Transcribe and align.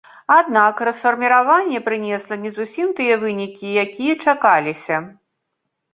Аднак 0.35 0.79
расфарміраванне 0.87 1.81
прынесла 1.89 2.35
не 2.45 2.51
зусім 2.57 2.87
тыя 3.01 3.19
вынікі, 3.25 3.67
якія 3.85 4.13
чакаліся. 4.25 4.97